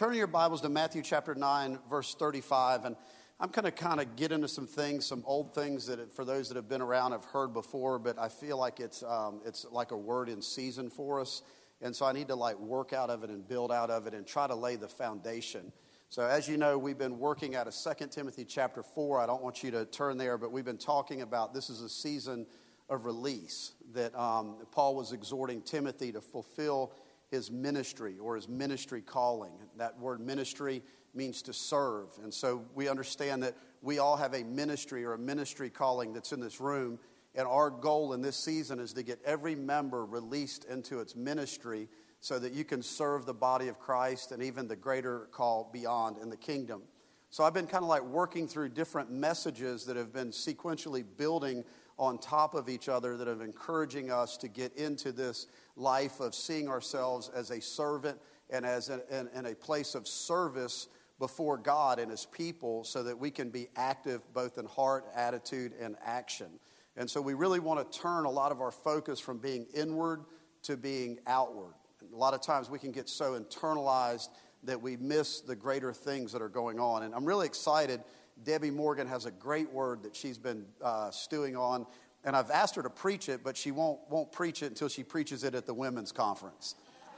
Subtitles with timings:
[0.00, 2.86] Turn your Bibles to Matthew chapter 9, verse 35.
[2.86, 2.96] And
[3.38, 6.48] I'm going to kind of get into some things, some old things that for those
[6.48, 9.90] that have been around have heard before, but I feel like it's, um, it's like
[9.90, 11.42] a word in season for us.
[11.82, 14.14] And so I need to like work out of it and build out of it
[14.14, 15.70] and try to lay the foundation.
[16.08, 19.20] So as you know, we've been working out of 2 Timothy chapter 4.
[19.20, 21.90] I don't want you to turn there, but we've been talking about this is a
[21.90, 22.46] season
[22.88, 26.90] of release that um, Paul was exhorting Timothy to fulfill
[27.30, 29.52] his ministry or his ministry calling.
[29.76, 30.82] That word ministry
[31.14, 32.08] means to serve.
[32.22, 36.32] And so we understand that we all have a ministry or a ministry calling that's
[36.32, 36.98] in this room.
[37.34, 41.88] And our goal in this season is to get every member released into its ministry
[42.20, 46.18] so that you can serve the body of Christ and even the greater call beyond
[46.18, 46.82] in the kingdom.
[47.30, 51.64] So I've been kind of like working through different messages that have been sequentially building
[52.00, 55.46] on top of each other that are encouraging us to get into this
[55.76, 58.18] life of seeing ourselves as a servant
[58.48, 63.02] and as a, in, in a place of service before God and His people so
[63.02, 66.48] that we can be active both in heart, attitude, and action.
[66.96, 70.24] And so we really want to turn a lot of our focus from being inward
[70.62, 71.74] to being outward.
[72.00, 74.30] And a lot of times we can get so internalized
[74.62, 77.02] that we miss the greater things that are going on.
[77.02, 78.00] And I'm really excited
[78.44, 81.86] Debbie Morgan has a great word that she's been uh, stewing on,
[82.24, 85.02] and I've asked her to preach it, but she won't, won't preach it until she
[85.02, 86.74] preaches it at the women's conference.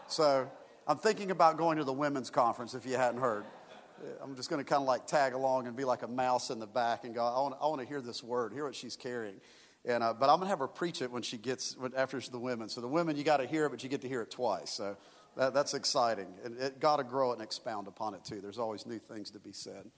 [0.09, 0.51] So
[0.87, 3.45] I'm thinking about going to the women's conference if you hadn't heard.
[4.23, 6.59] I'm just going to kind of like tag along and be like a mouse in
[6.59, 8.97] the back and go, I want, I want to hear this word, hear what she's
[8.97, 9.37] carrying.
[9.85, 12.21] And, uh, but I'm going to have her preach it when she gets, when, after
[12.21, 12.69] the women.
[12.69, 14.71] So the women, you got to hear it, but you get to hear it twice.
[14.71, 14.97] So
[15.37, 16.29] that, that's exciting.
[16.45, 18.41] And it got to grow it and expound upon it too.
[18.41, 19.91] There's always new things to be said.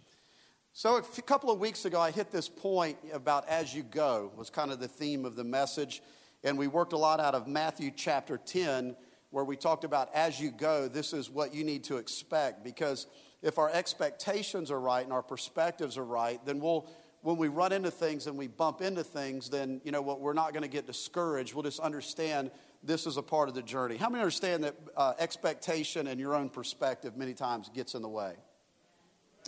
[0.77, 4.50] So, a couple of weeks ago, I hit this point about as you go, was
[4.50, 6.03] kind of the theme of the message.
[6.42, 8.97] And we worked a lot out of Matthew chapter 10,
[9.30, 12.64] where we talked about as you go, this is what you need to expect.
[12.64, 13.06] Because
[13.41, 16.89] if our expectations are right and our perspectives are right, then we'll,
[17.22, 20.33] when we run into things and we bump into things, then, you know what, we're
[20.33, 21.55] not going to get discouraged.
[21.55, 22.51] We'll just understand
[22.83, 23.96] this is a part of the journey.
[23.96, 28.08] How many understand that uh, expectation and your own perspective many times gets in the
[28.08, 28.34] way?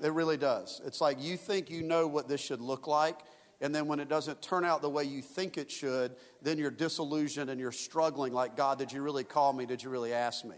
[0.03, 0.81] It really does.
[0.85, 3.21] It's like you think you know what this should look like,
[3.61, 6.71] and then when it doesn't turn out the way you think it should, then you're
[6.71, 9.65] disillusioned and you're struggling like, God, did you really call me?
[9.65, 10.57] Did you really ask me?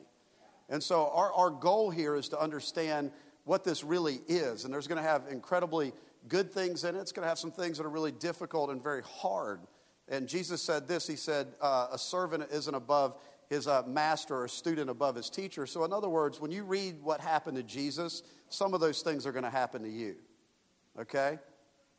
[0.69, 3.13] And so our, our goal here is to understand
[3.45, 4.65] what this really is.
[4.65, 5.93] And there's going to have incredibly
[6.27, 7.01] good things in it.
[7.01, 9.61] It's going to have some things that are really difficult and very hard.
[10.09, 13.17] And Jesus said this He said, uh, A servant isn't above
[13.49, 15.67] his uh, master or a student above his teacher.
[15.67, 19.27] So, in other words, when you read what happened to Jesus, some of those things
[19.27, 20.17] are going to happen to you.
[21.01, 21.39] Okay?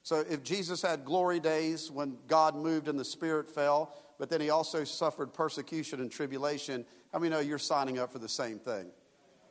[0.04, 4.42] So, if Jesus had glory days when God moved and the Spirit fell, but then
[4.42, 8.60] he also suffered persecution and tribulation, how many know you're signing up for the same
[8.60, 8.88] thing?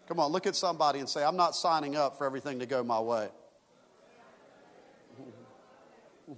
[0.07, 2.83] Come on, look at somebody and say, I'm not signing up for everything to go
[2.85, 3.29] my way.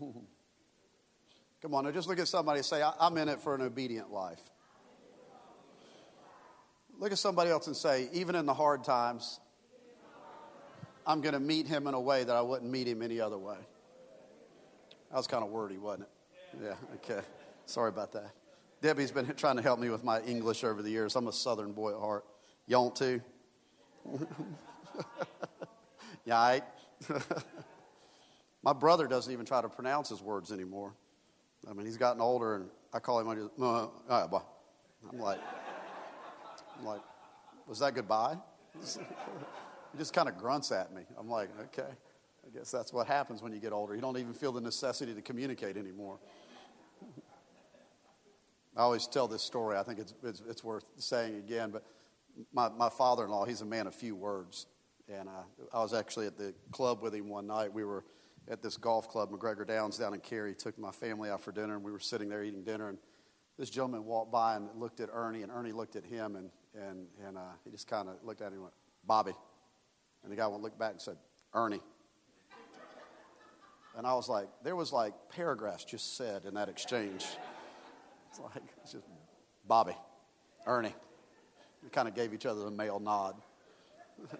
[1.63, 4.11] Come on, now just look at somebody and say, I'm in it for an obedient
[4.11, 4.41] life.
[7.01, 9.41] Look at somebody else and say, even in the hard times,
[11.07, 13.39] I'm going to meet him in a way that I wouldn't meet him any other
[13.39, 13.57] way.
[15.11, 16.59] That was kind of wordy, wasn't it?
[16.63, 17.27] Yeah, okay.
[17.65, 18.33] Sorry about that.
[18.83, 21.17] Debbie's been trying to help me with my English over the years.
[21.17, 22.27] I'm a southern boy at heart.
[22.67, 23.21] You want to?
[26.27, 26.65] yeah, right?
[28.63, 30.93] my brother doesn't even try to pronounce his words anymore.
[31.69, 35.41] I mean, he's gotten older, and I call him, uh, I'm like,
[36.81, 37.03] I'm like,
[37.67, 38.37] was that goodbye?
[38.83, 41.03] he just kind of grunts at me.
[41.19, 41.91] I'm like, okay.
[42.47, 43.95] I guess that's what happens when you get older.
[43.95, 46.19] You don't even feel the necessity to communicate anymore.
[48.77, 49.77] I always tell this story.
[49.77, 51.71] I think it's, it's, it's worth saying again.
[51.71, 51.85] But
[52.53, 54.67] my, my father in law, he's a man of few words.
[55.09, 55.43] And I,
[55.73, 57.73] I was actually at the club with him one night.
[57.75, 58.05] We were
[58.49, 60.55] at this golf club, MacGregor Downs, down in Cary.
[60.55, 62.89] Took my family out for dinner, and we were sitting there eating dinner.
[62.89, 62.99] And
[63.59, 67.07] this gentleman walked by and looked at Ernie, and Ernie looked at him, and, and,
[67.27, 68.75] and uh, he just kind of looked at him and went,
[69.07, 69.33] Bobby.
[70.23, 71.17] And the guy went looked back and said,
[71.55, 71.81] Ernie.
[73.97, 77.27] And I was like, there was like paragraphs just said in that exchange.
[78.29, 79.05] It's like, it's just
[79.67, 79.97] Bobby,
[80.67, 80.95] Ernie.
[81.83, 83.35] We kind of gave each other the male nod.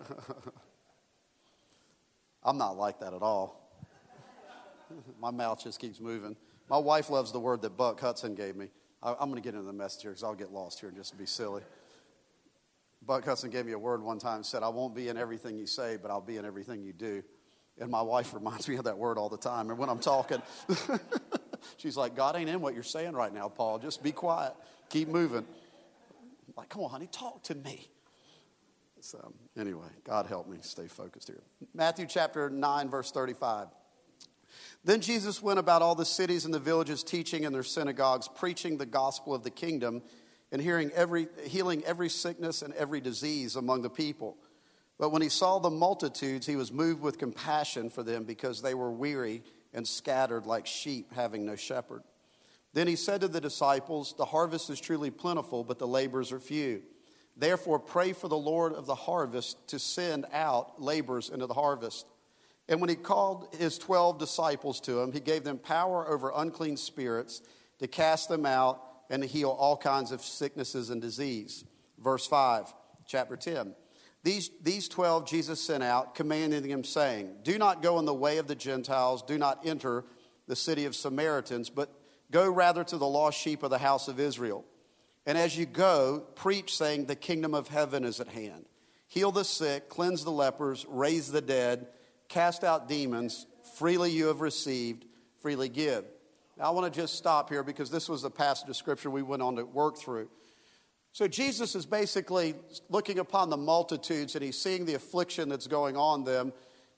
[2.45, 3.71] I'm not like that at all.
[5.21, 6.37] My mouth just keeps moving.
[6.69, 8.69] My wife loves the word that Buck Hudson gave me.
[9.03, 10.97] I, am going to get into the message here because I'll get lost here and
[10.97, 11.63] just be silly.
[13.11, 15.67] Buck Hudson gave me a word one time, said, I won't be in everything you
[15.67, 17.25] say, but I'll be in everything you do.
[17.81, 19.69] And my wife reminds me of that word all the time.
[19.69, 20.41] And when I'm talking,
[21.77, 23.81] she's like, God ain't in what you're saying right now, Paul.
[23.81, 24.53] Just be quiet.
[24.91, 25.39] Keep moving.
[25.39, 27.91] I'm like, come on, honey, talk to me.
[29.01, 31.43] So, anyway, God help me stay focused here.
[31.75, 33.67] Matthew chapter 9, verse 35.
[34.85, 38.79] Then Jesus went about all the cities and the villages, teaching in their synagogues, preaching
[38.79, 40.03] the gospel of the kingdom,
[40.53, 44.37] and hearing every, healing every sickness and every disease among the people.
[44.99, 48.75] But when he saw the multitudes, he was moved with compassion for them because they
[48.75, 49.43] were weary
[49.73, 52.03] and scattered like sheep having no shepherd.
[52.73, 56.41] Then he said to the disciples, The harvest is truly plentiful, but the laborers are
[56.41, 56.83] few.
[57.37, 62.07] Therefore, pray for the Lord of the harvest to send out laborers into the harvest.
[62.69, 66.77] And when he called his 12 disciples to him, he gave them power over unclean
[66.77, 67.43] spirits
[67.79, 71.65] to cast them out and to heal all kinds of sicknesses and disease.
[71.99, 72.73] Verse 5,
[73.07, 73.75] chapter 10.
[74.23, 78.39] These, these 12 Jesus sent out, commanding them, saying, Do not go in the way
[78.39, 80.05] of the Gentiles, do not enter
[80.47, 81.91] the city of Samaritans, but
[82.31, 84.65] go rather to the lost sheep of the house of Israel.
[85.27, 88.67] And as you go, preach, saying, The kingdom of heaven is at hand.
[89.07, 91.89] Heal the sick, cleanse the lepers, raise the dead,
[92.29, 93.47] cast out demons.
[93.77, 95.05] Freely you have received,
[95.39, 96.05] freely give.
[96.61, 99.23] Now, I want to just stop here because this was the passage of scripture we
[99.23, 100.29] went on to work through.
[101.13, 102.55] So, Jesus is basically
[102.91, 106.53] looking upon the multitudes and he's seeing the affliction that's going on them.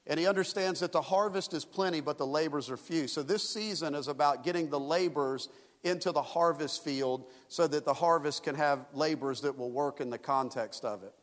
[0.09, 3.07] And he understands that the harvest is plenty, but the laborers are few.
[3.07, 5.49] So, this season is about getting the laborers
[5.85, 10.11] into the harvest field so that the harvest can have laborers that will work in
[10.11, 11.15] the context of it.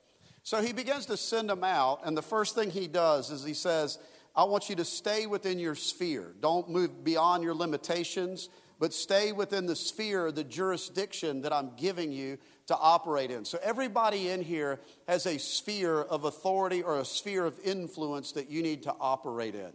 [0.44, 3.54] So he begins to send them out, and the first thing he does is he
[3.54, 4.00] says,
[4.40, 6.34] I want you to stay within your sphere.
[6.40, 8.48] Don't move beyond your limitations,
[8.80, 12.38] but stay within the sphere, the jurisdiction that I'm giving you
[12.68, 13.44] to operate in.
[13.44, 18.50] So everybody in here has a sphere of authority or a sphere of influence that
[18.50, 19.74] you need to operate in.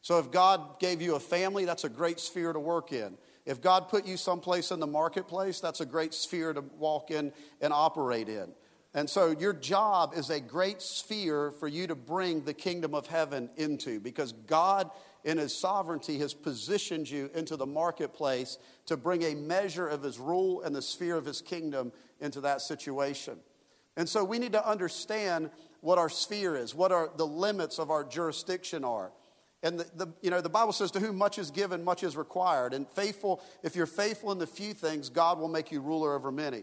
[0.00, 3.18] So if God gave you a family, that's a great sphere to work in.
[3.46, 7.32] If God put you someplace in the marketplace, that's a great sphere to walk in
[7.60, 8.52] and operate in.
[8.94, 13.08] And so your job is a great sphere for you to bring the kingdom of
[13.08, 14.88] heaven into because God,
[15.24, 18.56] in His sovereignty, has positioned you into the marketplace
[18.86, 22.60] to bring a measure of His rule and the sphere of His kingdom into that
[22.60, 23.38] situation.
[23.96, 25.50] And so we need to understand
[25.80, 29.10] what our sphere is, what our, the limits of our jurisdiction are.
[29.64, 32.16] And the, the, you know, the Bible says, to whom much is given, much is
[32.16, 32.74] required.
[32.74, 36.30] And faithful, if you're faithful in the few things, God will make you ruler over
[36.30, 36.62] many.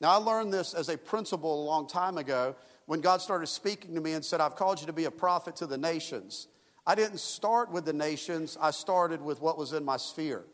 [0.00, 2.56] Now, I learned this as a principle a long time ago
[2.86, 5.56] when God started speaking to me and said, I've called you to be a prophet
[5.56, 6.48] to the nations.
[6.86, 10.44] I didn't start with the nations, I started with what was in my sphere.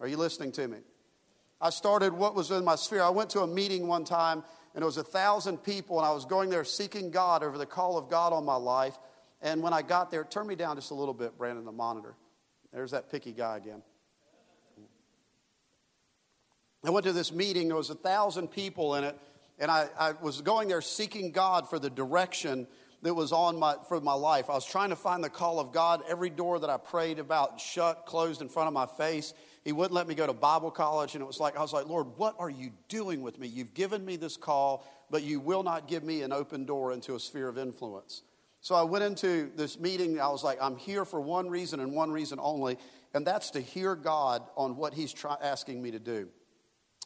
[0.00, 0.78] Are you listening to me?
[1.60, 3.02] I started what was in my sphere.
[3.02, 4.42] I went to a meeting one time,
[4.74, 7.66] and it was a thousand people, and I was going there seeking God over the
[7.66, 8.98] call of God on my life.
[9.40, 12.14] And when I got there, turn me down just a little bit, Brandon, the monitor.
[12.72, 13.82] There's that picky guy again.
[16.84, 19.16] I went to this meeting, there was a thousand people in it,
[19.58, 22.66] and I, I was going there seeking God for the direction
[23.02, 24.48] that was on my for my life.
[24.48, 26.02] I was trying to find the call of God.
[26.08, 29.34] Every door that I prayed about shut, closed in front of my face.
[29.64, 31.86] He wouldn't let me go to Bible college, and it was like I was like,
[31.86, 33.46] Lord, what are you doing with me?
[33.46, 37.14] You've given me this call, but you will not give me an open door into
[37.14, 38.22] a sphere of influence.
[38.60, 40.20] So I went into this meeting.
[40.20, 42.78] I was like, I'm here for one reason and one reason only,
[43.14, 46.28] and that's to hear God on what He's try- asking me to do.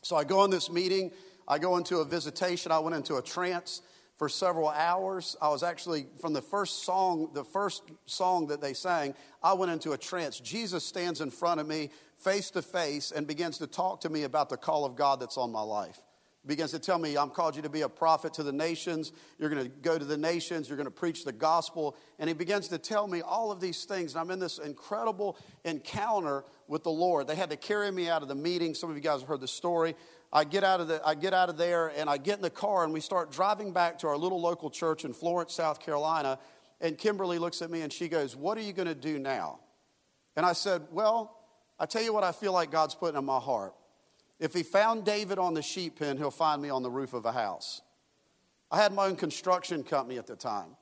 [0.02, 1.10] So I go in this meeting.
[1.48, 2.72] I go into a visitation.
[2.72, 3.82] I went into a trance
[4.16, 5.36] for several hours.
[5.40, 9.72] I was actually, from the first song, the first song that they sang, I went
[9.72, 10.40] into a trance.
[10.40, 14.22] Jesus stands in front of me face to face and begins to talk to me
[14.22, 15.98] about the call of God that's on my life
[16.46, 19.12] begins to tell me, I'm called you to be a prophet to the nations.
[19.38, 20.68] You're going to go to the nations.
[20.68, 21.96] You're going to preach the gospel.
[22.18, 24.14] And he begins to tell me all of these things.
[24.14, 27.26] And I'm in this incredible encounter with the Lord.
[27.26, 28.74] They had to carry me out of the meeting.
[28.74, 29.96] Some of you guys have heard the story.
[30.32, 32.50] I get out of the, I get out of there and I get in the
[32.50, 36.38] car and we start driving back to our little local church in Florence, South Carolina.
[36.80, 39.60] And Kimberly looks at me and she goes, What are you going to do now?
[40.36, 41.36] And I said, Well,
[41.78, 43.74] I tell you what I feel like God's putting in my heart.
[44.38, 47.24] If he found David on the sheep pen, he'll find me on the roof of
[47.24, 47.80] a house.
[48.70, 50.76] I had my own construction company at the time.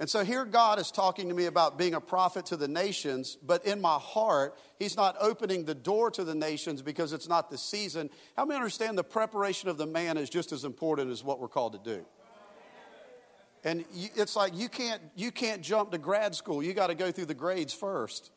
[0.00, 3.36] And so here God is talking to me about being a prophet to the nations,
[3.42, 7.50] but in my heart, He's not opening the door to the nations because it's not
[7.50, 8.08] the season.
[8.36, 11.48] How many understand the preparation of the man is just as important as what we're
[11.48, 12.06] called to do?
[13.64, 16.62] And it's like you can't, you can't jump to grad school.
[16.62, 18.30] You got to go through the grades first.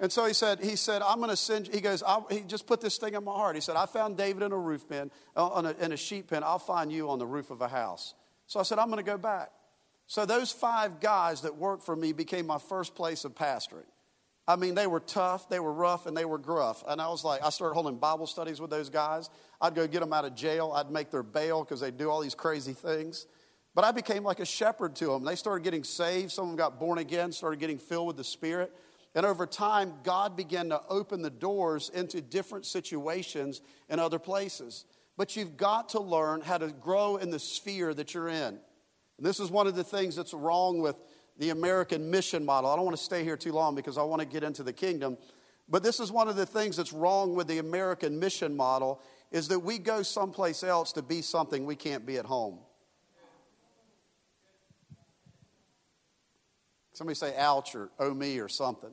[0.00, 2.80] And so he said, he said, I'm going to send, he goes, he just put
[2.80, 3.54] this thing in my heart.
[3.54, 6.42] He said, I found David in a roof pen, uh, a, in a sheep pen.
[6.42, 8.14] I'll find you on the roof of a house.
[8.46, 9.50] So I said, I'm going to go back.
[10.06, 13.84] So those five guys that worked for me became my first place of pastoring.
[14.48, 16.82] I mean, they were tough, they were rough, and they were gruff.
[16.88, 19.28] And I was like, I started holding Bible studies with those guys.
[19.60, 20.72] I'd go get them out of jail.
[20.74, 23.26] I'd make their bail because they'd do all these crazy things.
[23.74, 25.24] But I became like a shepherd to them.
[25.24, 26.32] They started getting saved.
[26.32, 28.72] Some of them got born again, started getting filled with the Spirit.
[29.14, 34.84] And over time, God began to open the doors into different situations in other places.
[35.16, 38.58] But you've got to learn how to grow in the sphere that you're in.
[39.18, 40.96] And this is one of the things that's wrong with
[41.38, 42.70] the American mission model.
[42.70, 44.72] I don't want to stay here too long because I want to get into the
[44.72, 45.18] kingdom.
[45.68, 49.00] But this is one of the things that's wrong with the American mission model
[49.30, 52.58] is that we go someplace else to be something we can't be at home.
[56.92, 58.90] Somebody say ouch or oh me or something.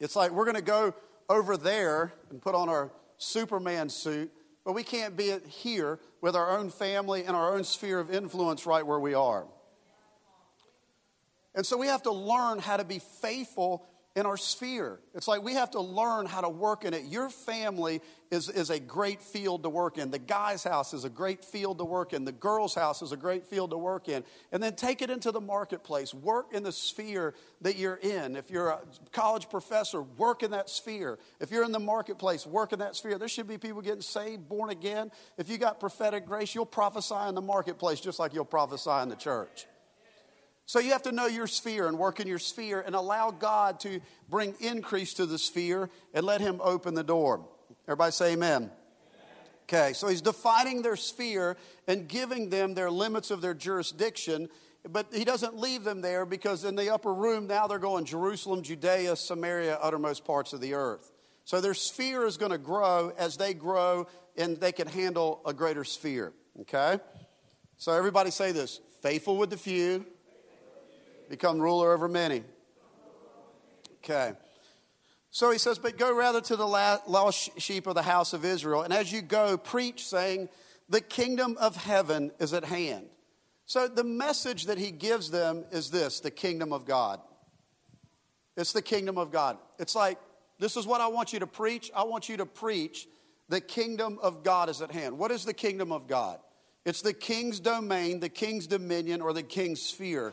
[0.00, 0.94] It's like we're going to go
[1.28, 4.30] over there and put on our Superman suit,
[4.64, 8.66] but we can't be here with our own family and our own sphere of influence
[8.66, 9.46] right where we are.
[11.54, 13.86] And so we have to learn how to be faithful
[14.16, 15.00] in our sphere.
[15.12, 17.04] It's like we have to learn how to work in it.
[17.06, 20.12] Your family is, is a great field to work in.
[20.12, 22.24] The guy's house is a great field to work in.
[22.24, 24.22] The girl's house is a great field to work in.
[24.52, 26.14] And then take it into the marketplace.
[26.14, 28.36] Work in the sphere that you're in.
[28.36, 28.80] If you're a
[29.10, 31.18] college professor, work in that sphere.
[31.40, 33.18] If you're in the marketplace, work in that sphere.
[33.18, 35.10] There should be people getting saved, born again.
[35.38, 39.08] If you got prophetic grace, you'll prophesy in the marketplace just like you'll prophesy in
[39.08, 39.66] the church.
[40.66, 43.80] So you have to know your sphere and work in your sphere and allow God
[43.80, 47.46] to bring increase to the sphere and let Him open the door.
[47.86, 48.70] Everybody say amen.
[49.64, 51.56] Okay, so he's defining their sphere
[51.88, 54.50] and giving them their limits of their jurisdiction,
[54.86, 58.62] but he doesn't leave them there because in the upper room now they're going Jerusalem,
[58.62, 61.10] Judea, Samaria, uttermost parts of the earth.
[61.44, 64.06] So their sphere is going to grow as they grow
[64.36, 66.34] and they can handle a greater sphere.
[66.60, 66.98] Okay?
[67.78, 70.04] So everybody say this faithful with the few,
[71.28, 72.42] become ruler over many.
[73.98, 74.32] Okay.
[75.30, 78.82] So he says, But go rather to the lost sheep of the house of Israel,
[78.82, 80.48] and as you go, preach, saying,
[80.88, 83.06] The kingdom of heaven is at hand.
[83.66, 87.20] So the message that he gives them is this the kingdom of God.
[88.56, 89.58] It's the kingdom of God.
[89.78, 90.18] It's like,
[90.60, 91.90] this is what I want you to preach.
[91.94, 93.08] I want you to preach
[93.48, 95.18] the kingdom of God is at hand.
[95.18, 96.38] What is the kingdom of God?
[96.84, 100.32] It's the king's domain, the king's dominion, or the king's sphere.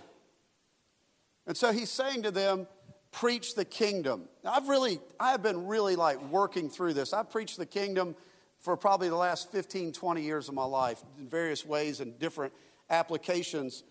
[1.48, 2.68] And so he's saying to them,
[3.12, 4.30] preach the kingdom.
[4.44, 7.14] Now, I've really, I have been really like working through this.
[7.14, 8.16] I've preached the kingdom
[8.58, 12.54] for probably the last 15, 20 years of my life in various ways and different
[12.90, 13.84] applications.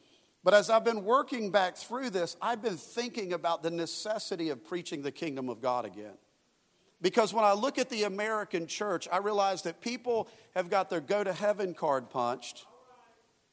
[0.42, 4.64] But as I've been working back through this, I've been thinking about the necessity of
[4.64, 6.14] preaching the kingdom of God again.
[7.02, 11.00] Because when I look at the American church, I realize that people have got their
[11.00, 12.66] go to heaven card punched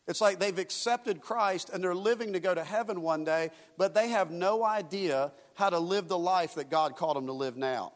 [0.08, 3.94] it's like they've accepted Christ and they're living to go to heaven one day, but
[3.94, 7.58] they have no idea how to live the life that God called them to live
[7.58, 7.94] now.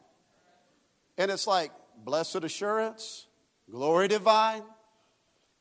[1.17, 1.71] And it's like,
[2.03, 3.27] blessed assurance,
[3.69, 4.63] glory divine.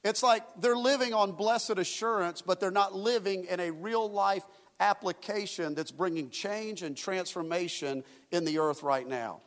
[0.03, 4.45] It's like they're living on blessed assurance, but they're not living in a real life
[4.81, 8.03] application that's bringing change and transformation
[8.33, 9.41] in the earth right now.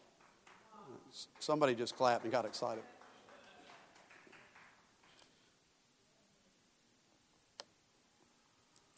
[1.39, 2.83] Somebody just clapped and got excited.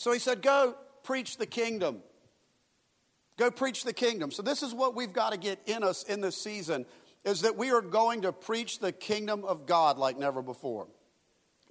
[0.06, 2.04] So he said, Go preach the kingdom.
[3.40, 4.30] Go preach the kingdom.
[4.30, 6.86] So this is what we've got to get in us in this season
[7.24, 10.86] is that we are going to preach the kingdom of God like never before.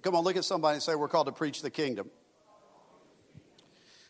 [0.01, 2.09] Come on, look at somebody and say, We're called to preach the kingdom.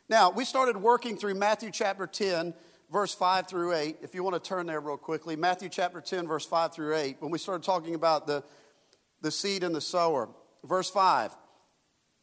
[0.09, 2.55] Now, we started working through Matthew chapter 10,
[2.91, 3.97] verse 5 through 8.
[4.01, 7.17] If you want to turn there real quickly, Matthew chapter 10, verse 5 through 8,
[7.19, 8.43] when we started talking about the,
[9.21, 10.29] the seed and the sower.
[10.63, 11.31] Verse 5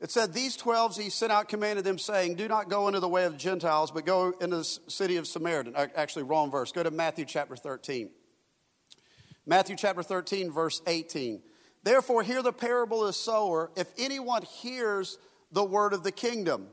[0.03, 3.09] it said, These twelve he sent out, commanded them, saying, Do not go into the
[3.09, 5.77] way of the Gentiles, but go into the city of Samaritan.
[5.77, 6.73] Actually, wrong verse.
[6.73, 8.11] Go to Matthew chapter 13.
[9.47, 11.41] Matthew chapter 13, verse 18.
[11.85, 13.71] Therefore, hear the parable of the sower.
[13.77, 15.19] If anyone hears
[15.53, 16.67] the word of the kingdom.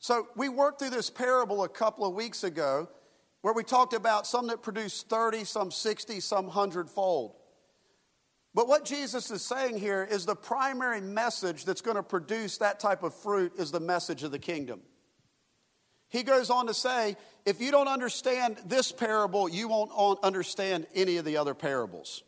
[0.00, 2.88] So, we worked through this parable a couple of weeks ago
[3.42, 7.36] where we talked about some that produce 30, some 60, some 100 fold.
[8.54, 12.80] But what Jesus is saying here is the primary message that's going to produce that
[12.80, 14.82] type of fruit is the message of the kingdom.
[16.10, 17.16] He goes on to say,
[17.46, 19.90] if you don't understand this parable, you won't
[20.22, 22.22] understand any of the other parables.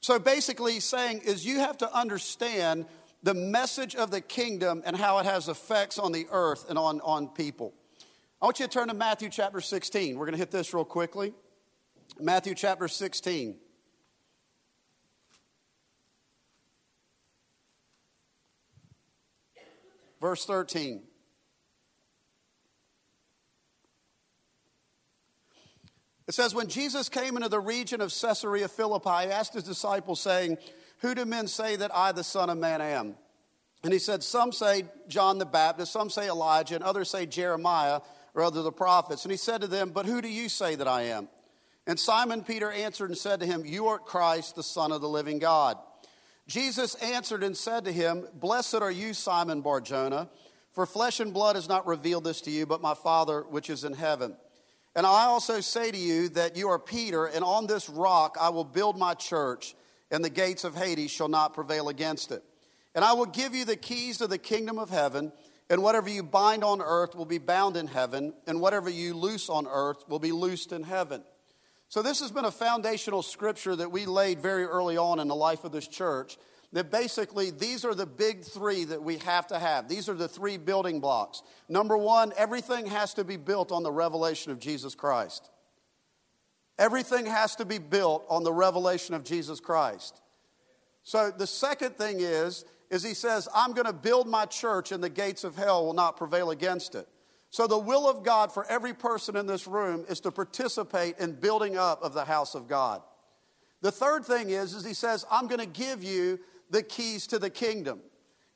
[0.00, 2.86] So basically, he's saying is you have to understand
[3.22, 7.00] the message of the kingdom and how it has effects on the earth and on,
[7.02, 7.74] on people.
[8.40, 10.16] I want you to turn to Matthew chapter 16.
[10.16, 11.34] We're going to hit this real quickly.
[12.18, 13.56] Matthew chapter 16.
[20.22, 21.02] Verse 13.
[26.28, 30.20] It says, When Jesus came into the region of Caesarea Philippi, he asked his disciples,
[30.20, 30.58] saying,
[31.00, 33.16] Who do men say that I, the Son of Man, am?
[33.82, 38.00] And he said, Some say John the Baptist, some say Elijah, and others say Jeremiah
[38.34, 39.24] or other the prophets.
[39.24, 41.28] And he said to them, But who do you say that I am?
[41.84, 45.08] And Simon Peter answered and said to him, You art Christ, the Son of the
[45.08, 45.78] living God.
[46.48, 50.28] Jesus answered and said to him, Blessed are you, Simon Barjona,
[50.72, 53.84] for flesh and blood has not revealed this to you, but my Father which is
[53.84, 54.36] in heaven.
[54.94, 58.50] And I also say to you that you are Peter, and on this rock I
[58.50, 59.74] will build my church,
[60.10, 62.42] and the gates of Hades shall not prevail against it.
[62.94, 65.32] And I will give you the keys to the kingdom of heaven,
[65.70, 69.48] and whatever you bind on earth will be bound in heaven, and whatever you loose
[69.48, 71.22] on earth will be loosed in heaven.
[71.92, 75.34] So, this has been a foundational scripture that we laid very early on in the
[75.34, 76.38] life of this church.
[76.72, 79.88] That basically, these are the big three that we have to have.
[79.88, 81.42] These are the three building blocks.
[81.68, 85.50] Number one, everything has to be built on the revelation of Jesus Christ.
[86.78, 90.22] Everything has to be built on the revelation of Jesus Christ.
[91.02, 95.04] So, the second thing is is he says, I'm going to build my church and
[95.04, 97.06] the gates of hell will not prevail against it.
[97.52, 101.34] So, the will of God for every person in this room is to participate in
[101.34, 103.02] building up of the house of God.
[103.82, 106.40] The third thing is, is he says, I'm going to give you
[106.70, 108.00] the keys to the kingdom.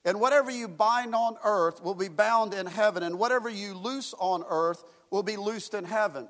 [0.06, 4.14] And whatever you bind on earth will be bound in heaven, and whatever you loose
[4.18, 6.26] on earth will be loosed in heaven.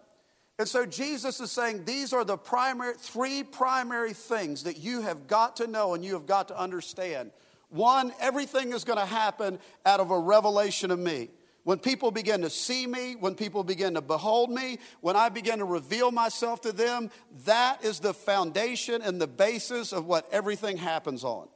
[0.59, 5.29] And so Jesus is saying these are the primary, three primary things that you have
[5.29, 7.31] got to know and you have got to understand
[7.69, 11.29] one, everything is going to happen out of a revelation of me.
[11.67, 15.59] When people begin to see me, when people begin to behold me, when I begin
[15.59, 17.11] to reveal myself to them,
[17.45, 21.49] that is the foundation and the basis of what everything happens on.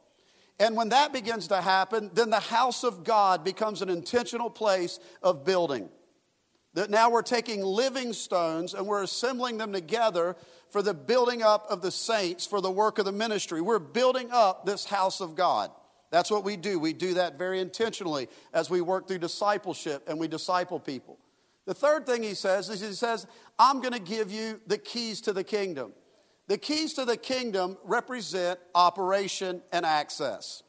[0.59, 4.99] And when that begins to happen, then the house of God becomes an intentional place
[5.23, 5.87] of building.
[6.73, 10.35] That now we're taking living stones and we're assembling them together
[10.71, 13.61] for the building up of the saints for the work of the ministry.
[13.61, 15.71] We're building up this house of God.
[16.11, 16.77] That's what we do.
[16.77, 21.17] We do that very intentionally as we work through discipleship and we disciple people.
[21.65, 23.25] The third thing he says is he says,
[23.57, 25.93] I'm going to give you the keys to the kingdom.
[26.47, 30.63] The keys to the kingdom represent operation and access.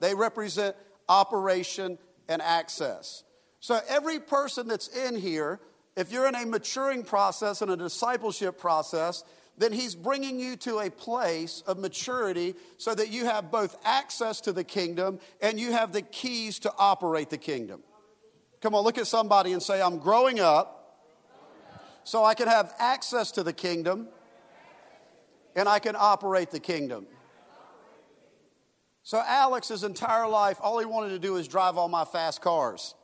[0.00, 0.74] They represent
[1.08, 1.98] operation
[2.28, 3.22] and access.
[3.60, 5.60] So every person that's in here,
[5.96, 9.22] if you're in a maturing process and a discipleship process,
[9.60, 14.40] then He's bringing you to a place of maturity so that you have both access
[14.42, 17.82] to the kingdom and you have the keys to operate the kingdom.
[18.62, 21.04] Come on, look at somebody and say, I'm growing up
[22.04, 24.08] so I can have access to the kingdom
[25.54, 27.06] and I can operate the kingdom.
[29.02, 32.40] So, Alex, his entire life, all he wanted to do was drive all my fast
[32.40, 32.94] cars.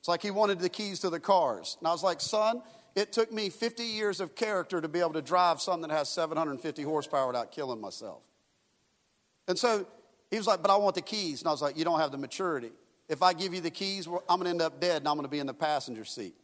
[0.00, 1.76] It's like he wanted the keys to the cars.
[1.80, 2.62] And I was like, son,
[2.96, 6.08] it took me 50 years of character to be able to drive something that has
[6.08, 8.22] 750 horsepower without killing myself.
[9.46, 9.86] And so
[10.30, 11.42] he was like, But I want the keys.
[11.42, 12.72] And I was like, You don't have the maturity.
[13.08, 15.26] If I give you the keys, I'm going to end up dead and I'm going
[15.26, 16.34] to be in the passenger seat.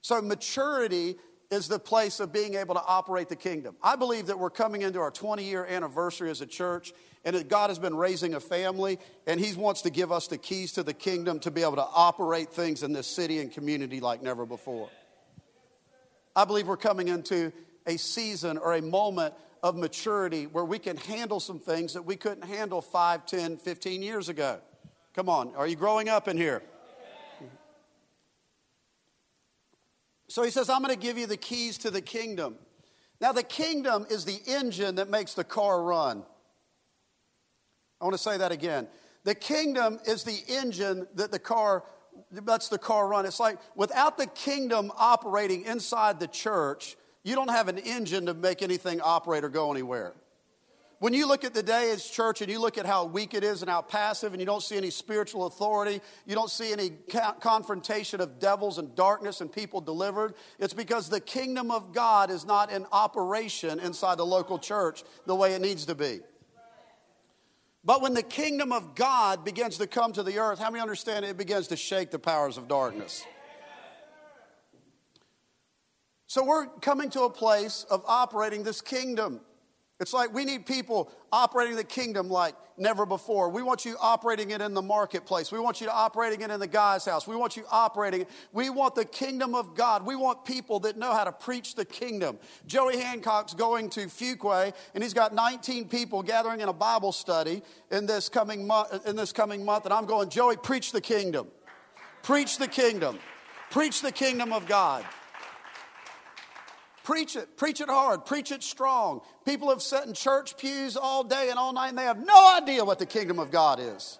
[0.00, 1.16] So maturity
[1.50, 3.76] is the place of being able to operate the kingdom.
[3.82, 6.92] I believe that we're coming into our 20 year anniversary as a church,
[7.24, 10.38] and that God has been raising a family, and He wants to give us the
[10.38, 14.00] keys to the kingdom to be able to operate things in this city and community
[14.00, 14.88] like never before.
[16.36, 17.50] I believe we're coming into
[17.86, 22.14] a season or a moment of maturity where we can handle some things that we
[22.14, 24.60] couldn't handle 5, 10, 15 years ago.
[25.14, 26.62] Come on, are you growing up in here?
[30.28, 32.56] So he says, I'm going to give you the keys to the kingdom.
[33.20, 36.22] Now, the kingdom is the engine that makes the car run.
[38.00, 38.88] I want to say that again.
[39.24, 41.84] The kingdom is the engine that the car
[42.44, 43.26] lets the car run.
[43.26, 48.34] It's like without the kingdom operating inside the church, you don't have an engine to
[48.34, 50.14] make anything operate or go anywhere.
[50.98, 53.44] When you look at the day as church and you look at how weak it
[53.44, 56.90] is and how passive, and you don't see any spiritual authority, you don't see any
[57.40, 62.46] confrontation of devils and darkness and people delivered, it's because the kingdom of God is
[62.46, 66.20] not in operation inside the local church the way it needs to be.
[67.86, 71.24] But when the kingdom of God begins to come to the earth, how many understand
[71.24, 73.24] it begins to shake the powers of darkness?
[76.26, 79.40] So we're coming to a place of operating this kingdom.
[79.98, 83.48] It's like we need people operating the kingdom like never before.
[83.48, 85.50] We want you operating it in the marketplace.
[85.50, 87.26] We want you operating it in the guy's house.
[87.26, 88.28] We want you operating it.
[88.52, 90.04] We want the kingdom of God.
[90.04, 92.38] We want people that know how to preach the kingdom.
[92.66, 97.62] Joey Hancock's going to Fuquay, and he's got 19 people gathering in a Bible study
[97.90, 99.06] in this coming month.
[99.06, 101.48] In this coming month, and I'm going, Joey, preach the kingdom.
[102.22, 103.18] Preach the kingdom.
[103.70, 105.06] Preach the kingdom of God.
[107.06, 109.20] Preach it, preach it hard, preach it strong.
[109.44, 112.56] People have sat in church pews all day and all night and they have no
[112.56, 114.18] idea what the kingdom of God is.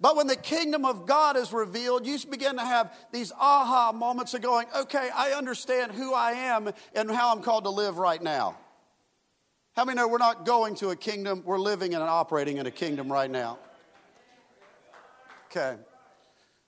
[0.00, 4.32] But when the kingdom of God is revealed, you begin to have these aha moments
[4.32, 8.22] of going, okay, I understand who I am and how I'm called to live right
[8.22, 8.56] now.
[9.74, 12.70] How many know we're not going to a kingdom, we're living and operating in a
[12.70, 13.58] kingdom right now?
[15.46, 15.74] Okay.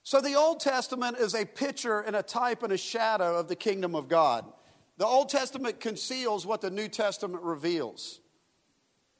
[0.03, 3.55] So the Old Testament is a picture and a type and a shadow of the
[3.55, 4.43] kingdom of God.
[4.99, 8.19] The Old Testament conceals what the New Testament reveals.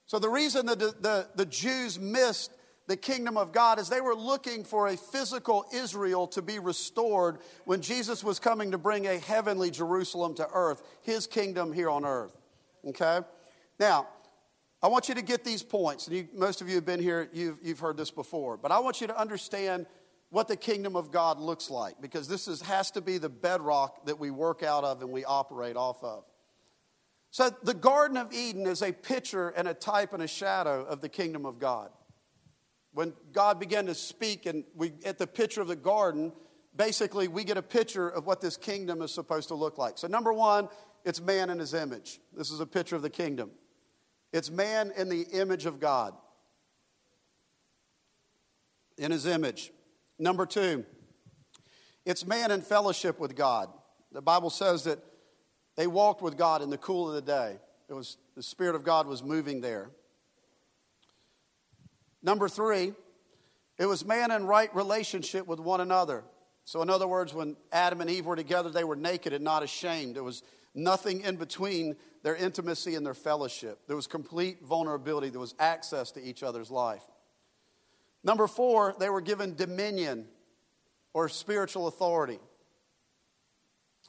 [0.08, 2.52] So, the reason that the, the, the, Jews missed
[2.88, 7.38] the kingdom of God is they were looking for a physical Israel to be restored
[7.63, 12.04] when Jesus was coming to bring a heavenly Jerusalem to earth, his kingdom here on
[12.04, 12.36] earth.
[12.86, 13.22] Okay?
[13.80, 14.08] Now,
[14.84, 16.08] I want you to get these points.
[16.08, 18.58] And you, most of you have been here, you've, you've heard this before.
[18.58, 19.86] But I want you to understand
[20.30, 24.06] what the kingdom of God looks like because this is, has to be the bedrock
[24.06, 26.24] that we work out of and we operate off of.
[27.32, 31.02] So, the Garden of Eden is a picture and a type and a shadow of
[31.02, 31.89] the kingdom of God.
[32.92, 36.32] When God began to speak, and we at the picture of the garden,
[36.76, 40.00] basically we get a picture of what this kingdom is supposed to look like.
[40.00, 40.70] So, number one,
[41.06, 42.20] it's man in his image.
[42.36, 43.52] This is a picture of the kingdom.
[44.34, 46.15] It's man in the image of God.
[48.98, 49.72] In his image.
[50.19, 50.86] Number two,
[52.05, 53.69] it's man in fellowship with God.
[54.12, 54.99] The Bible says that
[55.77, 57.58] they walked with God in the cool of the day.
[57.88, 59.89] It was the Spirit of God was moving there.
[62.21, 62.93] Number three,
[63.77, 66.25] it was man in right relationship with one another.
[66.65, 69.63] So, in other words, when Adam and Eve were together, they were naked and not
[69.63, 70.15] ashamed.
[70.15, 70.43] There was
[70.75, 73.79] nothing in between their intimacy and their fellowship.
[73.88, 77.03] There was complete vulnerability, there was access to each other's life.
[78.23, 80.27] Number four, they were given dominion
[81.13, 82.39] or spiritual authority.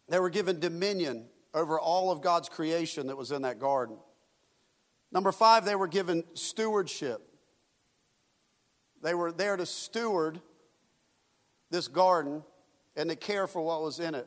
[0.09, 3.97] They were given dominion over all of God's creation that was in that garden.
[5.13, 7.23] Number five, they were given stewardship.
[9.03, 10.41] They were there to steward
[11.71, 12.43] this garden
[12.97, 14.27] and to care for what was in it.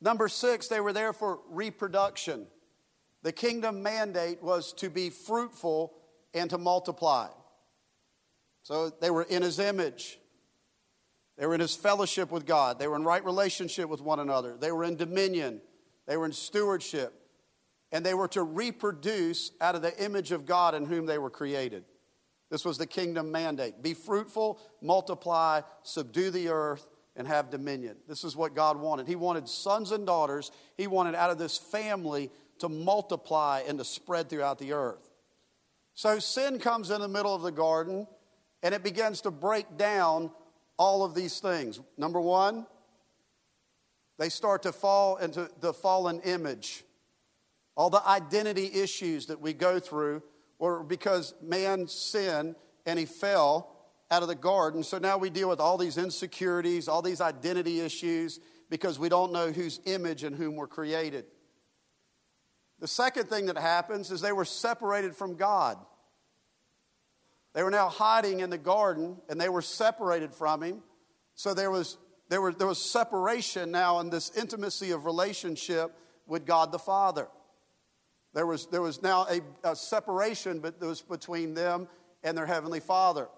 [0.00, 2.46] Number six, they were there for reproduction.
[3.22, 5.94] The kingdom mandate was to be fruitful
[6.34, 7.28] and to multiply.
[8.62, 10.18] So they were in his image.
[11.38, 12.78] They were in his fellowship with God.
[12.78, 14.56] They were in right relationship with one another.
[14.58, 15.60] They were in dominion.
[16.06, 17.14] They were in stewardship.
[17.92, 21.30] And they were to reproduce out of the image of God in whom they were
[21.30, 21.84] created.
[22.50, 27.96] This was the kingdom mandate be fruitful, multiply, subdue the earth, and have dominion.
[28.06, 29.06] This is what God wanted.
[29.06, 33.84] He wanted sons and daughters, He wanted out of this family to multiply and to
[33.84, 35.07] spread throughout the earth.
[35.98, 38.06] So sin comes in the middle of the garden
[38.62, 40.30] and it begins to break down
[40.76, 41.80] all of these things.
[41.96, 42.68] Number one,
[44.16, 46.84] they start to fall into the fallen image.
[47.76, 50.22] All the identity issues that we go through
[50.60, 52.54] were because man sinned
[52.86, 53.74] and he fell
[54.08, 54.84] out of the garden.
[54.84, 58.38] So now we deal with all these insecurities, all these identity issues
[58.70, 61.24] because we don't know whose image and whom we're created.
[62.80, 65.78] The second thing that happens is they were separated from God.
[67.54, 70.82] They were now hiding in the garden and they were separated from him.
[71.34, 75.92] So there was, there, were, there was separation now in this intimacy of relationship
[76.26, 77.28] with God the Father.
[78.34, 81.88] There was, there was now a, a separation but was between them
[82.22, 83.28] and their Heavenly Father.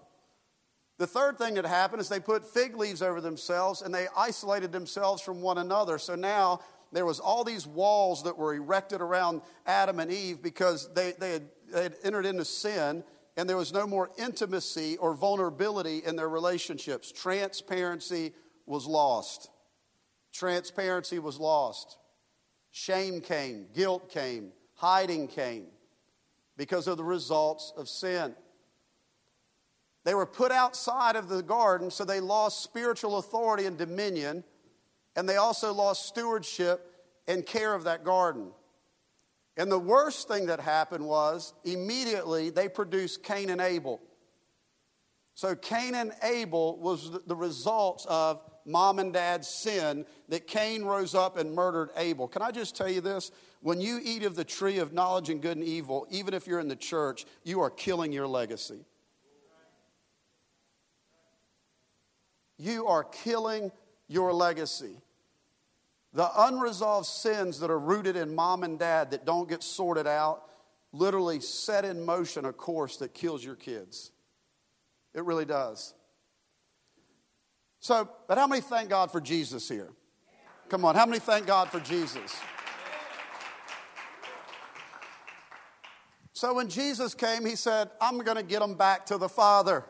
[0.97, 4.71] The third thing that happened is they put fig leaves over themselves and they isolated
[4.71, 5.97] themselves from one another.
[5.97, 6.59] So now
[6.91, 11.33] there was all these walls that were erected around Adam and Eve because they, they,
[11.33, 13.03] had, they had entered into sin
[13.37, 17.11] and there was no more intimacy or vulnerability in their relationships.
[17.11, 18.33] Transparency
[18.65, 19.49] was lost.
[20.33, 21.97] Transparency was lost.
[22.71, 25.67] Shame came, guilt came, hiding came
[26.57, 28.35] because of the results of sin.
[30.03, 34.43] They were put outside of the garden, so they lost spiritual authority and dominion,
[35.15, 36.85] and they also lost stewardship
[37.27, 38.51] and care of that garden.
[39.57, 44.01] And the worst thing that happened was immediately they produced Cain and Abel.
[45.33, 51.15] So Cain and Abel was the results of mom and dad's sin that Cain rose
[51.15, 52.27] up and murdered Abel.
[52.27, 53.31] Can I just tell you this?
[53.61, 56.59] When you eat of the tree of knowledge and good and evil, even if you're
[56.59, 58.85] in the church, you are killing your legacy.
[62.57, 63.71] You are killing
[64.11, 64.97] your legacy.
[66.13, 70.43] The unresolved sins that are rooted in mom and dad that don't get sorted out
[70.91, 74.11] literally set in motion a course that kills your kids.
[75.13, 75.93] It really does.
[77.79, 79.89] So, but how many thank God for Jesus here?
[80.69, 82.35] Come on, how many thank God for Jesus?
[86.33, 89.85] So when Jesus came, he said, I'm going to get them back to the Father.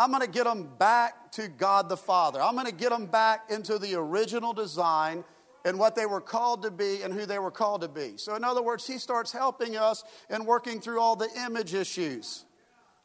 [0.00, 2.40] I'm going to get them back to God the Father.
[2.40, 5.24] I'm going to get them back into the original design
[5.66, 8.14] and what they were called to be and who they were called to be.
[8.16, 12.46] So, in other words, he starts helping us and working through all the image issues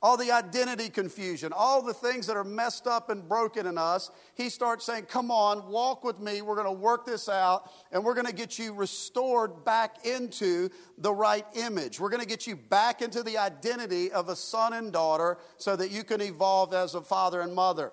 [0.01, 4.11] all the identity confusion, all the things that are messed up and broken in us,
[4.35, 6.41] he starts saying, Come on, walk with me.
[6.41, 10.69] We're going to work this out and we're going to get you restored back into
[10.97, 11.99] the right image.
[11.99, 15.75] We're going to get you back into the identity of a son and daughter so
[15.75, 17.91] that you can evolve as a father and mother.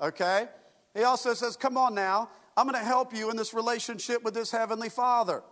[0.00, 0.48] Okay?
[0.94, 4.34] He also says, Come on now, I'm going to help you in this relationship with
[4.34, 5.42] this heavenly father.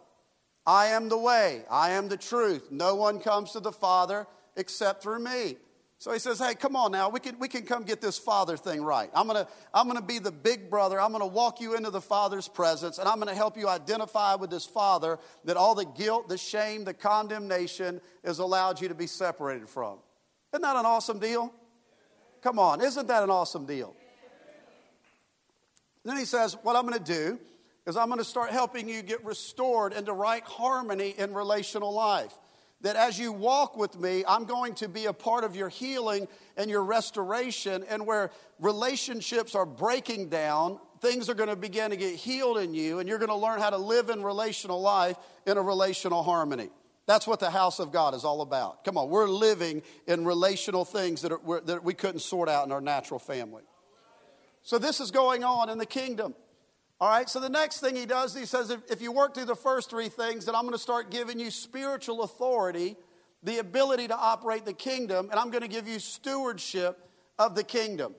[0.66, 2.70] I am the way, I am the truth.
[2.70, 5.56] No one comes to the Father except through me.
[6.02, 8.56] So he says, Hey, come on now, we can, we can come get this father
[8.56, 9.08] thing right.
[9.14, 11.00] I'm gonna, I'm gonna be the big brother.
[11.00, 14.50] I'm gonna walk you into the father's presence, and I'm gonna help you identify with
[14.50, 19.06] this father that all the guilt, the shame, the condemnation is allowed you to be
[19.06, 19.98] separated from.
[20.52, 21.54] Isn't that an awesome deal?
[22.42, 23.94] Come on, isn't that an awesome deal?
[26.04, 27.38] Then he says, What I'm gonna do
[27.86, 32.34] is I'm gonna start helping you get restored into right harmony in relational life
[32.82, 36.28] that as you walk with me, I'm going to be a part of your healing
[36.56, 37.84] and your restoration.
[37.88, 42.74] And where relationships are breaking down, things are going to begin to get healed in
[42.74, 45.16] you, and you're going to learn how to live in relational life
[45.46, 46.70] in a relational harmony.
[47.06, 48.84] That's what the house of God is all about.
[48.84, 52.72] Come on, we're living in relational things that, are, that we couldn't sort out in
[52.72, 53.62] our natural family.
[54.62, 56.34] So, this is going on in the kingdom.
[57.02, 59.46] All right, so the next thing he does, he says, if, if you work through
[59.46, 62.94] the first three things, then I'm going to start giving you spiritual authority,
[63.42, 66.96] the ability to operate the kingdom, and I'm going to give you stewardship
[67.40, 68.14] of the kingdom.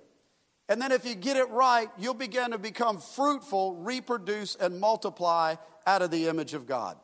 [0.68, 5.56] And then if you get it right, you'll begin to become fruitful, reproduce, and multiply
[5.88, 6.98] out of the image of God.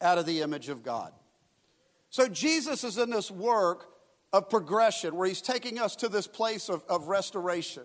[0.00, 1.12] Out of the image of God.
[2.10, 3.88] So Jesus is in this work
[4.32, 7.82] of progression where he's taking us to this place of, of restoration.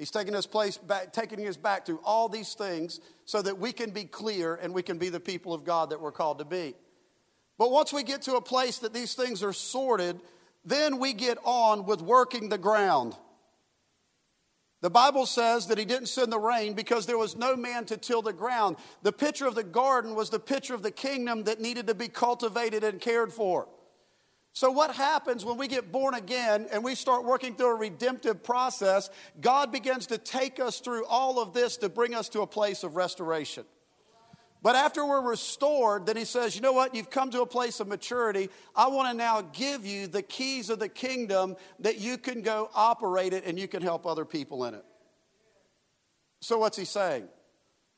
[0.00, 3.70] He's taking us place back, taking us back through all these things so that we
[3.70, 6.46] can be clear and we can be the people of God that we're called to
[6.46, 6.74] be.
[7.58, 10.18] But once we get to a place that these things are sorted,
[10.64, 13.14] then we get on with working the ground.
[14.80, 17.98] The Bible says that he didn't send the rain because there was no man to
[17.98, 18.76] till the ground.
[19.02, 22.08] The picture of the garden was the picture of the kingdom that needed to be
[22.08, 23.68] cultivated and cared for.
[24.52, 28.42] So, what happens when we get born again and we start working through a redemptive
[28.42, 29.08] process?
[29.40, 32.82] God begins to take us through all of this to bring us to a place
[32.82, 33.64] of restoration.
[34.62, 36.94] But after we're restored, then he says, You know what?
[36.94, 38.50] You've come to a place of maturity.
[38.74, 42.70] I want to now give you the keys of the kingdom that you can go
[42.74, 44.84] operate it and you can help other people in it.
[46.40, 47.28] So, what's he saying?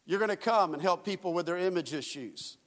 [0.04, 2.58] You're going to come and help people with their image issues.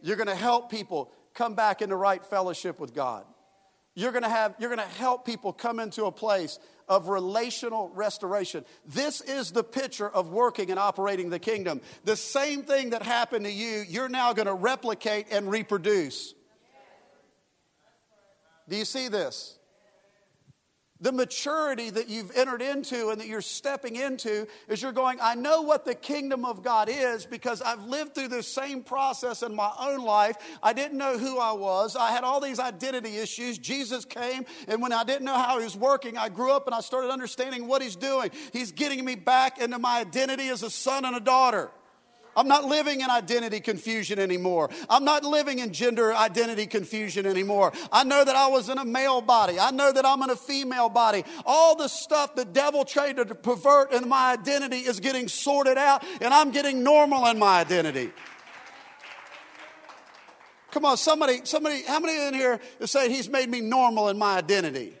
[0.00, 3.24] You're going to help people come back into right fellowship with God.
[3.94, 7.90] You're going to have you're going to help people come into a place of relational
[7.94, 8.64] restoration.
[8.84, 11.80] This is the picture of working and operating the kingdom.
[12.04, 16.34] The same thing that happened to you, you're now going to replicate and reproduce.
[18.68, 19.55] Do you see this?
[21.00, 25.34] The maturity that you've entered into and that you're stepping into is you're going, I
[25.34, 29.54] know what the kingdom of God is because I've lived through this same process in
[29.54, 30.36] my own life.
[30.62, 31.96] I didn't know who I was.
[31.96, 33.58] I had all these identity issues.
[33.58, 36.74] Jesus came, and when I didn't know how he was working, I grew up and
[36.74, 38.30] I started understanding what he's doing.
[38.52, 41.70] He's getting me back into my identity as a son and a daughter.
[42.36, 44.70] I'm not living in identity confusion anymore.
[44.90, 47.72] I'm not living in gender identity confusion anymore.
[47.90, 49.58] I know that I was in a male body.
[49.58, 51.24] I know that I'm in a female body.
[51.46, 56.04] All the stuff the devil tried to pervert in my identity is getting sorted out,
[56.20, 58.12] and I'm getting normal in my identity.
[60.70, 64.36] Come on, somebody, somebody, how many in here say he's made me normal in my
[64.36, 64.92] identity?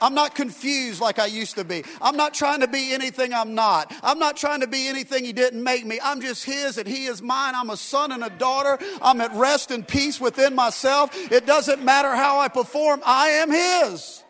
[0.00, 1.84] I'm not confused like I used to be.
[2.00, 3.92] I'm not trying to be anything I'm not.
[4.02, 5.98] I'm not trying to be anything He didn't make me.
[6.02, 7.54] I'm just His and He is mine.
[7.56, 8.78] I'm a son and a daughter.
[9.02, 11.10] I'm at rest and peace within myself.
[11.30, 14.22] It doesn't matter how I perform, I am His.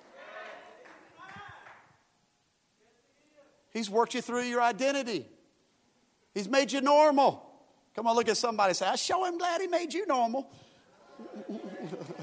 [3.72, 5.26] He's worked you through your identity,
[6.34, 7.44] He's made you normal.
[7.94, 10.50] Come on, look at somebody say, I show him glad He made you normal.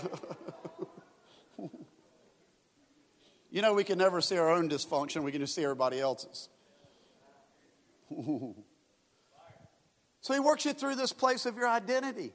[3.55, 6.49] You know, we can never see our own dysfunction, we can just see everybody else's.
[10.19, 12.33] so he works you through this place of your identity.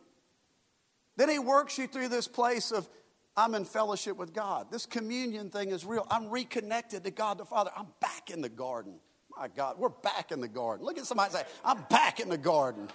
[1.18, 2.88] Then he works you through this place of,
[3.36, 4.68] I'm in fellowship with God.
[4.70, 6.06] This communion thing is real.
[6.10, 7.70] I'm reconnected to God the Father.
[7.76, 8.94] I'm back in the garden.
[9.36, 10.86] My God, we're back in the garden.
[10.86, 12.88] Look at somebody say, I'm back in the garden.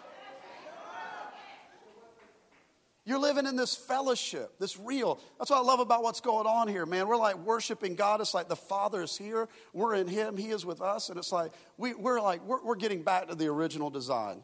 [3.08, 5.20] You're living in this fellowship, this real.
[5.38, 7.08] That's what I love about what's going on here, man.
[7.08, 8.20] We're like worshiping God.
[8.20, 9.48] It's like the Father is here.
[9.74, 10.38] We're in Him.
[10.38, 11.10] He is with us.
[11.10, 14.42] And it's like we, we're like, we're, we're getting back to the original design.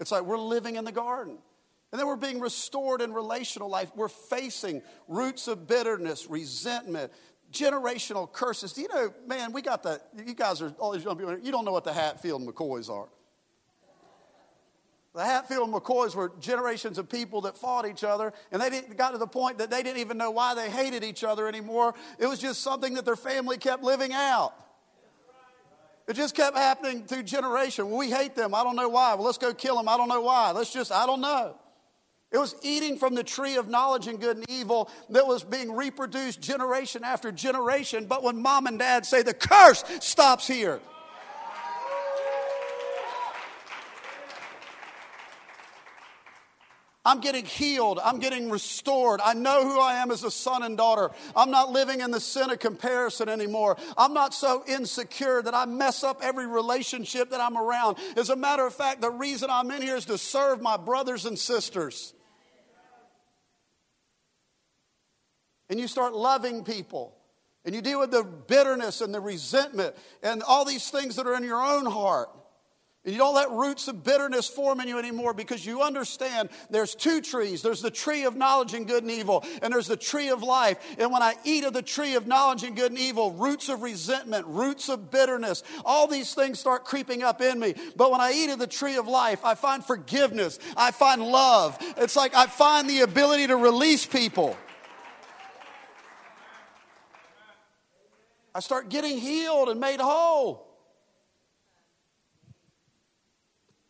[0.00, 1.38] It's like we're living in the garden.
[1.92, 3.92] And then we're being restored in relational life.
[3.94, 7.12] We're facing roots of bitterness, resentment,
[7.52, 8.72] generational curses.
[8.72, 11.52] Do you know, man, we got the, you guys are, all these young people, you
[11.52, 13.08] don't know what the Hatfield McCoys are.
[15.14, 19.18] The Hatfield McCoys were generations of people that fought each other, and they got to
[19.18, 21.94] the point that they didn't even know why they hated each other anymore.
[22.18, 24.54] It was just something that their family kept living out.
[26.08, 27.88] It just kept happening through generation.
[27.88, 28.54] Well, we hate them.
[28.54, 29.14] I don't know why.
[29.14, 29.88] Well, let's go kill them.
[29.88, 30.50] I don't know why.
[30.50, 31.56] Let's just, I don't know.
[32.32, 35.70] It was eating from the tree of knowledge and good and evil that was being
[35.76, 38.06] reproduced generation after generation.
[38.06, 40.80] But when mom and dad say the curse stops here,
[47.04, 47.98] I'm getting healed.
[48.02, 49.20] I'm getting restored.
[49.24, 51.10] I know who I am as a son and daughter.
[51.34, 53.76] I'm not living in the sin of comparison anymore.
[53.96, 57.98] I'm not so insecure that I mess up every relationship that I'm around.
[58.16, 61.26] As a matter of fact, the reason I'm in here is to serve my brothers
[61.26, 62.14] and sisters.
[65.68, 67.16] And you start loving people.
[67.64, 71.34] And you deal with the bitterness and the resentment and all these things that are
[71.34, 72.28] in your own heart.
[73.04, 76.94] And you don't let roots of bitterness form in you anymore because you understand there's
[76.94, 77.60] two trees.
[77.60, 80.78] There's the tree of knowledge and good and evil, and there's the tree of life.
[80.98, 83.82] And when I eat of the tree of knowledge and good and evil, roots of
[83.82, 87.74] resentment, roots of bitterness, all these things start creeping up in me.
[87.96, 91.76] But when I eat of the tree of life, I find forgiveness, I find love.
[91.96, 94.56] It's like I find the ability to release people.
[98.54, 100.71] I start getting healed and made whole.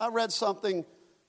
[0.03, 0.85] I read something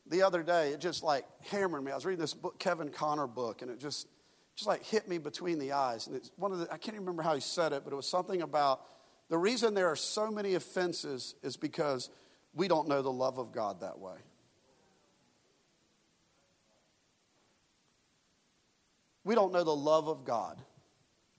[0.07, 0.69] the other day.
[0.69, 1.91] It just like hammered me.
[1.91, 4.07] I was reading this book, Kevin Conner book, and it just
[4.55, 6.07] just like hit me between the eyes.
[6.07, 8.09] And it's one of the I can't remember how he said it, but it was
[8.09, 8.81] something about
[9.29, 12.09] the reason there are so many offenses is because
[12.55, 14.17] we don't know the love of God that way.
[19.23, 20.59] We don't know the love of God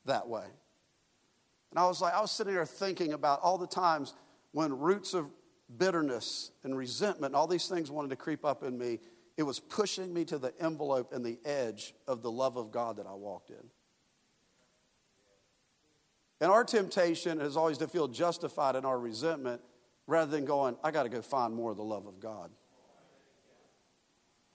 [0.04, 0.46] that way.
[1.72, 4.14] And I was like, I was sitting there thinking about all the times
[4.52, 5.28] when roots of
[5.78, 9.00] bitterness and resentment and all these things wanted to creep up in me,
[9.36, 12.96] it was pushing me to the envelope and the edge of the love of God
[12.96, 13.70] that I walked in.
[16.40, 19.60] And our temptation is always to feel justified in our resentment
[20.06, 22.50] rather than going, I got to go find more of the love of God.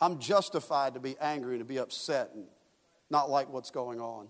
[0.01, 2.45] I'm justified to be angry and to be upset and
[3.09, 4.27] not like what's going on.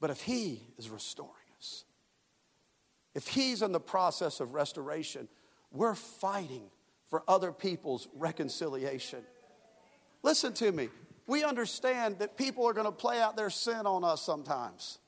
[0.00, 1.32] But if He is restoring,
[3.16, 5.26] if He's in the process of restoration,
[5.72, 6.64] we're fighting
[7.08, 9.20] for other people's reconciliation.
[10.22, 10.90] Listen to me.
[11.26, 14.98] We understand that people are going to play out their sin on us sometimes.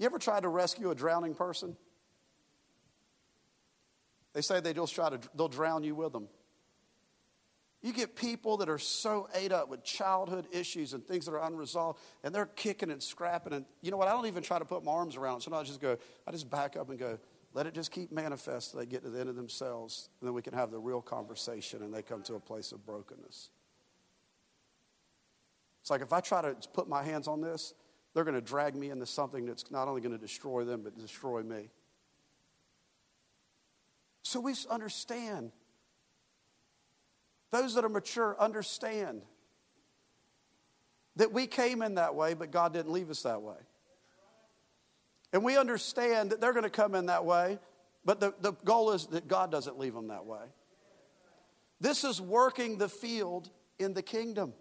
[0.00, 1.76] You ever tried to rescue a drowning person?
[4.32, 6.26] They say they just try to they'll drown you with them.
[7.84, 11.46] You get people that are so ate up with childhood issues and things that are
[11.46, 13.52] unresolved, and they're kicking and scrapping.
[13.52, 14.08] And you know what?
[14.08, 15.42] I don't even try to put my arms around it.
[15.42, 17.18] Sometimes I just go, I just back up and go,
[17.52, 20.08] let it just keep manifest till they get to the end of themselves.
[20.20, 22.86] And then we can have the real conversation and they come to a place of
[22.86, 23.50] brokenness.
[25.82, 27.74] It's like if I try to put my hands on this,
[28.14, 30.98] they're going to drag me into something that's not only going to destroy them, but
[30.98, 31.68] destroy me.
[34.22, 35.52] So we understand
[37.54, 39.22] those that are mature understand
[41.14, 43.54] that we came in that way, but God didn't leave us that way.
[45.32, 47.60] And we understand that they're going to come in that way,
[48.04, 50.42] but the, the goal is that God doesn't leave them that way.
[51.80, 54.52] This is working the field in the kingdom.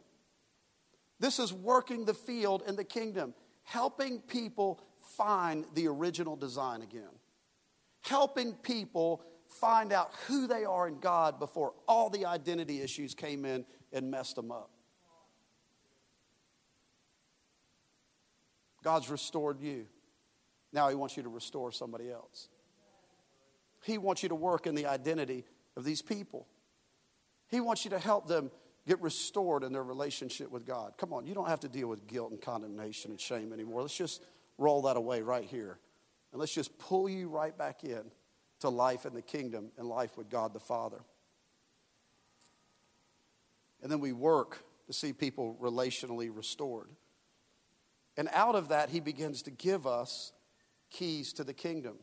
[1.20, 4.80] This is working the field in the kingdom, helping people
[5.18, 7.10] find the original design again,
[8.02, 9.24] helping people
[9.54, 14.10] find out who they are in God before all the identity issues came in and
[14.10, 14.70] messed them up.
[18.84, 19.86] God's restored you.
[20.74, 22.50] Now He wants you to restore somebody else.
[23.84, 25.46] He wants you to work in the identity
[25.76, 26.48] of these people.
[27.50, 28.50] He wants you to help them
[28.88, 30.94] get restored in their relationship with God.
[30.98, 33.82] Come on, you don't have to deal with guilt and condemnation and shame anymore.
[33.82, 34.24] Let's just
[34.58, 35.80] roll that away right here.
[36.32, 38.04] And let's just pull you right back in
[38.64, 41.02] to life in the kingdom and life with God the Father.
[43.82, 46.88] And then we work to see people relationally restored.
[48.16, 50.32] And out of that, he begins to give us
[50.90, 51.98] keys to the kingdom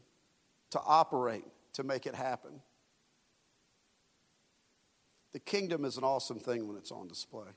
[0.72, 2.60] to operate, to make it happen.
[5.32, 7.48] The kingdom is an awesome thing when it's on display.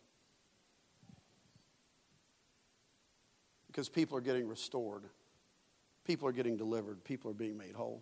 [3.68, 5.04] Because people are getting restored,
[6.06, 8.02] people are getting delivered, people are being made whole.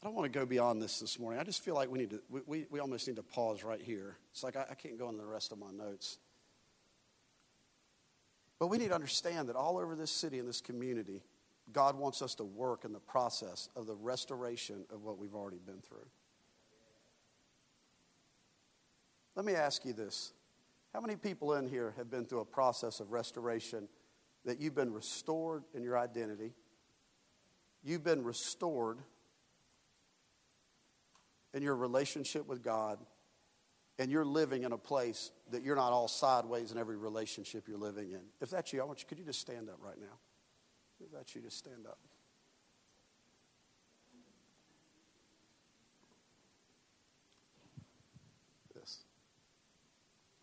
[0.00, 1.40] I don't want to go beyond this this morning.
[1.40, 4.16] I just feel like we need to, we, we, almost need to pause right here.
[4.30, 6.18] It's like I, I can't go into the rest of my notes.
[8.60, 11.22] But we need to understand that all over this city and this community,
[11.72, 15.58] God wants us to work in the process of the restoration of what we've already
[15.58, 16.06] been through.
[19.34, 20.32] Let me ask you this
[20.92, 23.88] How many people in here have been through a process of restoration
[24.44, 26.52] that you've been restored in your identity?
[27.82, 28.98] You've been restored
[31.54, 32.98] in your relationship with God,
[33.98, 37.78] and you're living in a place that you're not all sideways in every relationship you're
[37.78, 38.20] living in.
[38.40, 40.18] If that's you, I want you, could you just stand up right now?
[41.00, 41.98] If that's you, just stand up.
[48.74, 49.04] This.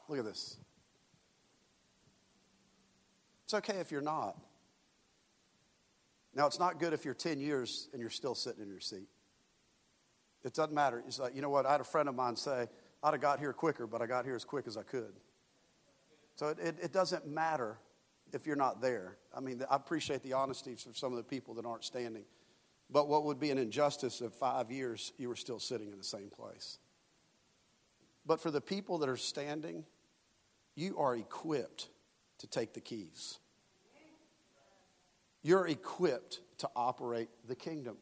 [0.10, 0.58] Look at this.
[3.46, 4.38] It's okay if you're not.
[6.34, 9.08] Now, it's not good if you're 10 years and you're still sitting in your seat.
[10.46, 11.04] It doesn't matter.
[11.08, 11.66] It's like, you know what?
[11.66, 12.68] I had a friend of mine say,
[13.04, 15.14] I'd have got here quicker, but I got here as quick as I could.
[16.36, 17.80] So it, it, it doesn't matter
[18.32, 19.18] if you're not there.
[19.36, 22.26] I mean, I appreciate the honesty of some of the people that aren't standing.
[22.92, 26.04] But what would be an injustice if five years you were still sitting in the
[26.04, 26.78] same place?
[28.24, 29.84] But for the people that are standing,
[30.76, 31.88] you are equipped
[32.38, 33.40] to take the keys.
[35.42, 37.98] You're equipped to operate the kingdom.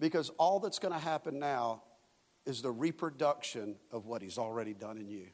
[0.00, 1.82] Because all that's going to happen now
[2.46, 5.26] is the reproduction of what he's already done in you.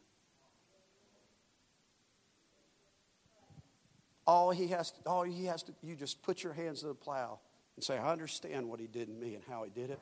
[4.27, 6.95] All he has to, all he has to, you just put your hands to the
[6.95, 7.39] plow
[7.77, 10.01] and say, I understand what he did in me and how he did it.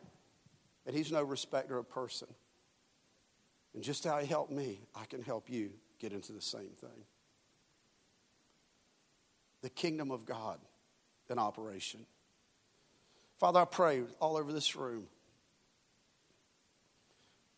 [0.86, 2.28] And he's no respecter of person.
[3.74, 7.04] And just how he helped me, I can help you get into the same thing.
[9.60, 10.58] The kingdom of God
[11.28, 12.06] in operation.
[13.44, 15.06] Father, I pray all over this room,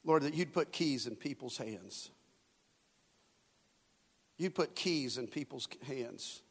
[0.03, 2.11] Lord, that you'd put keys in people's hands.
[4.37, 6.43] You'd put keys in people's hands,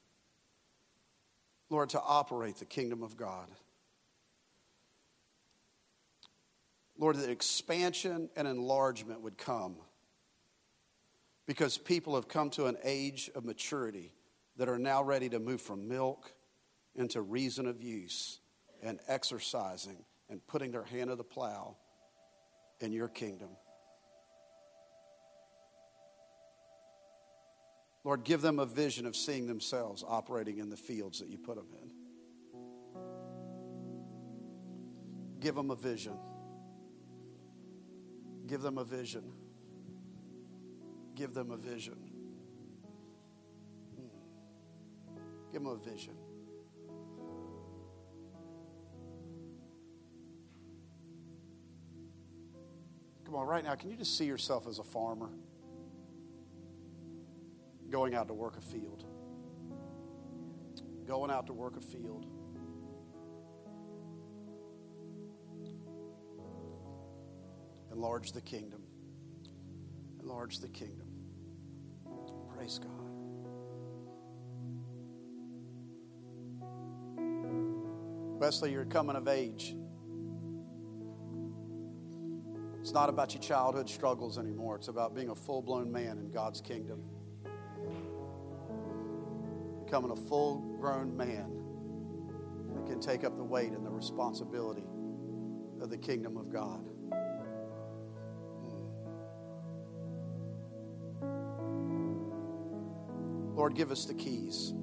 [1.70, 3.50] Lord, to operate the kingdom of God.
[6.98, 9.76] Lord, that expansion and enlargement would come
[11.46, 14.14] because people have come to an age of maturity
[14.56, 16.32] that are now ready to move from milk
[16.96, 18.40] into reason of use
[18.86, 19.98] and exercising
[20.30, 21.76] and putting their hand to the plow
[22.80, 23.50] in your kingdom.
[28.04, 31.56] Lord, give them a vision of seeing themselves operating in the fields that you put
[31.56, 31.90] them in.
[35.40, 36.18] Give them a vision.
[38.46, 39.24] Give them a vision.
[41.16, 41.98] Give them a vision.
[43.96, 45.52] Hmm.
[45.52, 46.14] Give them a vision.
[53.36, 55.30] Come on, right now, can you just see yourself as a farmer
[57.90, 59.04] going out to work a field?
[61.06, 62.28] Going out to work a field.
[67.92, 68.84] Enlarge the kingdom.
[70.22, 71.10] Enlarge the kingdom.
[72.56, 72.90] Praise God.
[78.40, 79.76] Wesley, you're coming of age.
[82.96, 84.78] Not about your childhood struggles anymore.
[84.78, 87.04] It's about being a full blown man in God's kingdom.
[89.84, 91.52] Becoming a full grown man
[92.74, 94.86] that can take up the weight and the responsibility
[95.82, 96.86] of the kingdom of God.
[103.58, 104.74] Lord, give us the keys.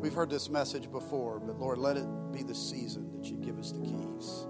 [0.00, 3.56] We've heard this message before, but Lord, let it be the season that you give
[3.60, 4.48] us the keys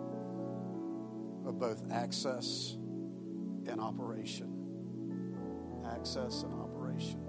[1.59, 2.77] both access
[3.67, 4.55] and operation.
[5.93, 7.28] Access and operation.